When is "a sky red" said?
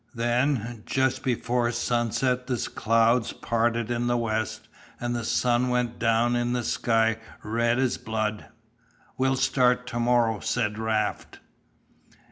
6.55-7.77